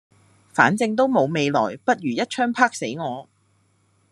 [0.51, 3.29] 反正都冇未來不如一鎗啪死我